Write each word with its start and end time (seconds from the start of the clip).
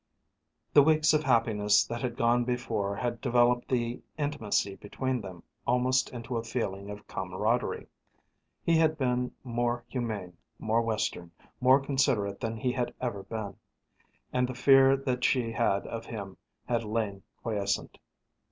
The 0.73 0.81
weeks 0.81 1.13
of 1.13 1.21
happiness 1.21 1.85
that 1.85 2.01
had 2.01 2.15
gone 2.17 2.43
before 2.43 2.95
had 2.95 3.21
developed 3.21 3.67
the 3.67 4.01
intimacy 4.17 4.73
between 4.75 5.21
them 5.21 5.43
almost 5.67 6.09
into 6.09 6.37
a 6.37 6.43
feeling 6.43 6.89
of 6.89 7.05
camaraderie. 7.07 7.85
He 8.63 8.77
had 8.77 8.97
been 8.97 9.33
more 9.43 9.85
humane, 9.87 10.37
more 10.57 10.81
Western, 10.81 11.29
more 11.59 11.79
considerate 11.79 12.39
than 12.39 12.57
he 12.57 12.71
had 12.71 12.95
ever 12.99 13.21
been, 13.21 13.57
and 14.33 14.47
the 14.49 14.55
fear 14.55 14.97
that 14.97 15.23
she 15.23 15.51
had 15.51 15.85
of 15.85 16.07
him 16.07 16.35
had 16.67 16.83
lain 16.83 17.21
quiescent. 17.43 17.99